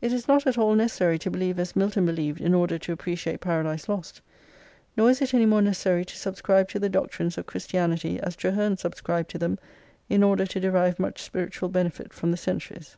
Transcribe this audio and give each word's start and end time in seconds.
It 0.00 0.12
is 0.12 0.26
not 0.26 0.44
at 0.48 0.58
all 0.58 0.74
necessary 0.74 1.20
to 1.20 1.30
believe 1.30 1.60
as 1.60 1.76
Milton 1.76 2.04
believed 2.04 2.40
in 2.40 2.52
order 2.52 2.78
to 2.80 2.90
appreciate 2.92 3.38
"Paradise 3.38 3.88
Lost": 3.88 4.20
nor 4.96 5.08
is 5.08 5.22
it 5.22 5.34
any 5.34 5.46
more 5.46 5.62
necessary 5.62 6.04
to 6.04 6.18
subscribe 6.18 6.68
to 6.70 6.80
the 6.80 6.88
doctrines 6.88 7.38
of 7.38 7.46
Christianity 7.46 8.18
as 8.18 8.34
Traherne 8.34 8.76
subscribed 8.76 9.30
to 9.30 9.38
them 9.38 9.60
in 10.08 10.24
order 10.24 10.46
to 10.46 10.58
derive 10.58 10.98
much 10.98 11.22
spiritual 11.22 11.68
benefit 11.68 12.12
from 12.12 12.32
the" 12.32 12.36
Centuries." 12.46 12.96